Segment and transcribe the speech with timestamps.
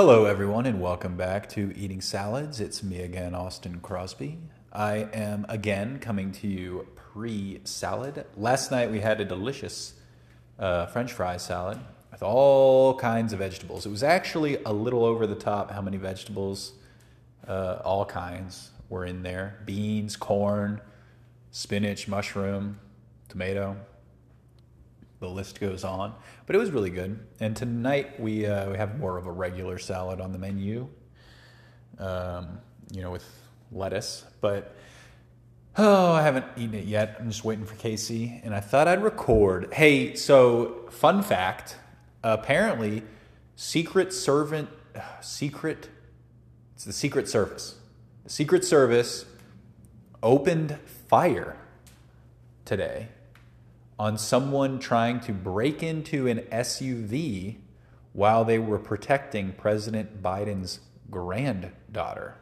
[0.00, 2.60] Hello, everyone, and welcome back to Eating Salads.
[2.60, 4.38] It's me again, Austin Crosby.
[4.72, 8.24] I am again coming to you pre salad.
[8.36, 9.94] Last night we had a delicious
[10.56, 11.80] uh, French fry salad
[12.12, 13.86] with all kinds of vegetables.
[13.86, 16.74] It was actually a little over the top how many vegetables,
[17.48, 20.80] uh, all kinds, were in there beans, corn,
[21.50, 22.78] spinach, mushroom,
[23.28, 23.76] tomato
[25.20, 26.14] the list goes on.
[26.46, 27.18] But it was really good.
[27.40, 30.88] And tonight we uh, we have more of a regular salad on the menu,
[31.98, 32.58] um,
[32.92, 33.24] you know, with
[33.72, 34.24] lettuce.
[34.40, 34.74] But
[35.76, 37.16] oh, I haven't eaten it yet.
[37.18, 39.72] I'm just waiting for Casey, and I thought I'd record.
[39.72, 41.76] Hey, so fun fact:
[42.22, 43.02] apparently,
[43.56, 44.68] Secret Servant,
[45.20, 45.88] Secret,
[46.74, 47.76] it's the Secret Service.
[48.24, 49.24] The Secret Service
[50.22, 51.56] opened fire
[52.64, 53.08] today
[53.98, 57.56] on someone trying to break into an SUV
[58.12, 60.80] while they were protecting President Biden's
[61.10, 62.34] granddaughter.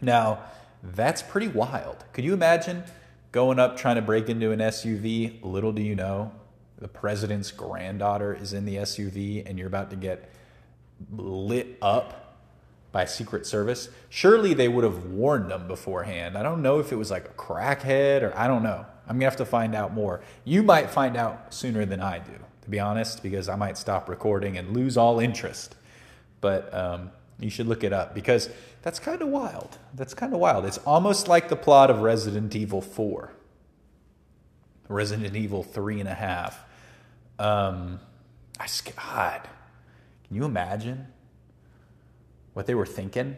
[0.00, 0.40] Now,
[0.82, 2.04] that's pretty wild.
[2.12, 2.84] Could you imagine
[3.32, 5.42] going up trying to break into an SUV?
[5.42, 6.32] Little do you know,
[6.78, 10.30] the president's granddaughter is in the SUV and you're about to get
[11.10, 12.23] lit up
[12.94, 13.88] by Secret Service.
[14.08, 16.38] Surely they would have warned them beforehand.
[16.38, 18.86] I don't know if it was like a crackhead or I don't know.
[19.08, 20.20] I'm gonna have to find out more.
[20.44, 24.08] You might find out sooner than I do, to be honest, because I might stop
[24.08, 25.74] recording and lose all interest.
[26.40, 28.48] But um, you should look it up because
[28.82, 29.76] that's kind of wild.
[29.94, 30.64] That's kind of wild.
[30.64, 33.32] It's almost like the plot of Resident Evil 4,
[34.88, 36.64] Resident Evil 3 and a half.
[37.40, 37.98] Um,
[38.60, 39.40] I, God,
[40.28, 41.08] can you imagine
[42.54, 43.36] what they were thinking?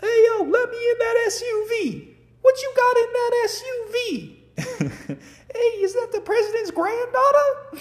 [0.00, 2.08] Hey, yo, let me in that SUV.
[2.40, 4.36] What you got in that SUV?
[5.54, 7.78] hey, is that the president's granddaughter?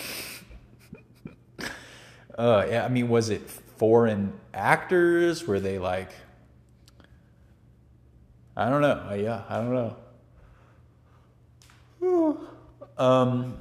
[2.37, 5.47] uh, yeah, I mean, was it foreign actors?
[5.47, 6.09] Were they like,
[8.55, 9.07] I don't know.
[9.09, 9.97] Uh, yeah, I don't
[12.01, 12.37] know.
[12.97, 13.57] um,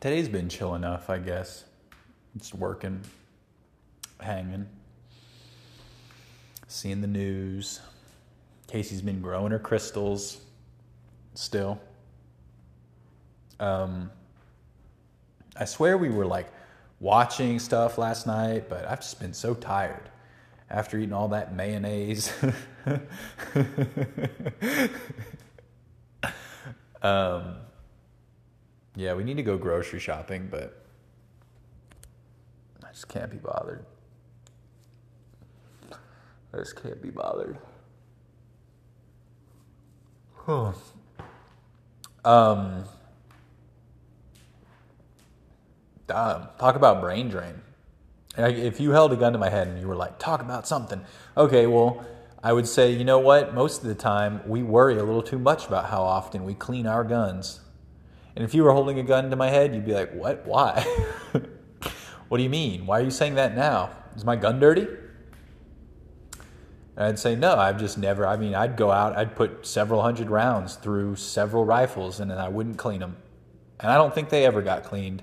[0.00, 1.64] today's been chill enough, I guess.
[2.36, 3.00] It's working,
[4.20, 4.66] hanging,
[6.66, 7.80] seeing the news.
[8.66, 10.42] Casey's been growing her crystals
[11.34, 11.80] still.
[13.60, 14.10] Um,
[15.56, 16.48] I swear we were like
[17.00, 20.10] watching stuff last night, but I've just been so tired
[20.70, 22.32] after eating all that mayonnaise.
[27.02, 27.56] um,
[28.94, 30.84] yeah, we need to go grocery shopping, but
[32.84, 33.84] I just can't be bothered.
[36.52, 37.58] I just can't be bothered.
[40.34, 40.72] Huh.
[42.24, 42.84] Um,
[46.06, 47.60] talk about brain drain.
[48.36, 51.04] If you held a gun to my head and you were like, talk about something,
[51.36, 52.04] okay, well,
[52.42, 53.52] I would say, you know what?
[53.52, 56.86] Most of the time, we worry a little too much about how often we clean
[56.86, 57.60] our guns.
[58.36, 60.46] And if you were holding a gun to my head, you'd be like, what?
[60.46, 60.80] Why?
[62.28, 62.86] what do you mean?
[62.86, 63.90] Why are you saying that now?
[64.14, 64.86] Is my gun dirty?
[66.98, 70.02] And I'd say, no, I've just never, I mean, I'd go out, I'd put several
[70.02, 73.16] hundred rounds through several rifles and then I wouldn't clean them.
[73.78, 75.22] And I don't think they ever got cleaned.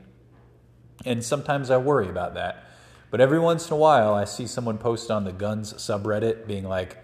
[1.03, 2.63] And sometimes I worry about that.
[3.11, 6.63] But every once in a while, I see someone post on the guns subreddit being
[6.63, 7.03] like,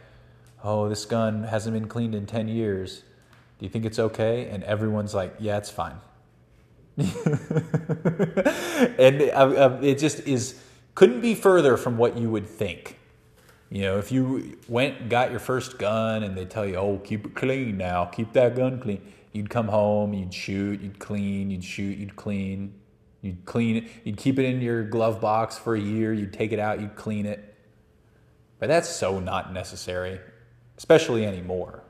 [0.63, 3.03] oh, this gun hasn't been cleaned in 10 years.
[3.59, 4.47] Do you think it's okay?
[4.47, 5.97] And everyone's like, yeah, it's fine.
[6.97, 7.11] and
[9.21, 10.61] uh, uh, it just is,
[10.95, 12.99] couldn't be further from what you would think.
[13.71, 17.25] You know, if you went got your first gun and they tell you, "Oh, keep
[17.25, 19.01] it clean now, keep that gun clean,"
[19.31, 22.73] you'd come home, you'd shoot, you'd clean, you'd shoot, you'd clean,
[23.21, 26.51] you'd clean it, you'd keep it in your glove box for a year, you'd take
[26.51, 27.55] it out, you'd clean it.
[28.59, 30.19] But that's so not necessary,
[30.77, 31.81] especially anymore.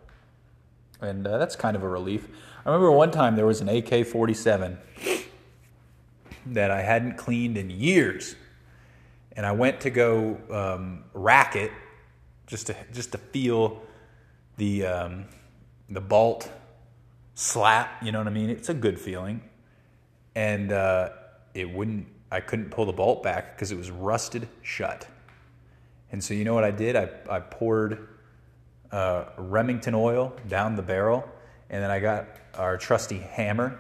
[1.01, 2.27] And uh, that's kind of a relief.
[2.63, 4.77] I remember one time there was an AK 47
[6.45, 8.35] that I hadn't cleaned in years
[9.35, 11.71] and I went to go um, rack it
[12.47, 13.81] just to just to feel
[14.57, 15.25] the um,
[15.89, 16.49] the bolt
[17.33, 18.03] slap.
[18.03, 18.49] You know what I mean?
[18.49, 19.41] It's a good feeling,
[20.35, 21.09] and uh,
[21.53, 22.07] it wouldn't.
[22.31, 25.07] I couldn't pull the bolt back because it was rusted shut.
[26.11, 26.95] And so you know what I did?
[26.95, 28.07] I I poured
[28.91, 31.27] uh, Remington oil down the barrel,
[31.69, 33.79] and then I got our trusty hammer,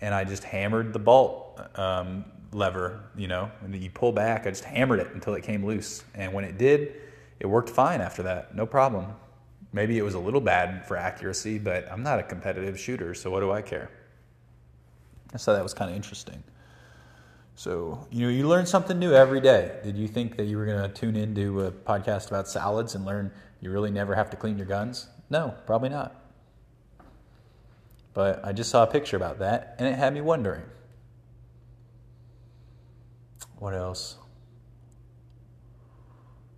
[0.00, 4.46] and I just hammered the bolt um, lever, you know, and you pull back.
[4.46, 6.04] I just hammered it until it came loose.
[6.14, 6.94] And when it did,
[7.40, 8.54] it worked fine after that.
[8.54, 9.06] No problem.
[9.72, 13.30] Maybe it was a little bad for accuracy, but I'm not a competitive shooter, so
[13.30, 13.90] what do I care?
[15.34, 16.42] I thought that was kind of interesting.
[17.54, 19.78] So, you know, you learn something new every day.
[19.82, 23.04] Did you think that you were going to tune into a podcast about salads and
[23.04, 25.08] learn you really never have to clean your guns?
[25.30, 26.22] No, probably not.
[28.14, 30.62] But I just saw a picture about that and it had me wondering.
[33.62, 34.16] What else?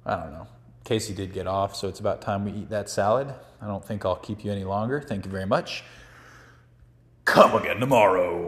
[0.07, 0.47] I don't know.
[0.85, 3.35] Casey did get off, so it's about time we eat that salad.
[3.61, 5.03] I don't think I'll keep you any longer.
[5.03, 5.85] Thank you very much.
[7.27, 8.43] Come again tomorrow.